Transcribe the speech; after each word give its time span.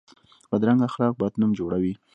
بدرنګه 0.49 0.85
اخلاق 0.89 1.13
بد 1.19 1.33
نوم 1.41 1.51
جوړوي 1.59 1.93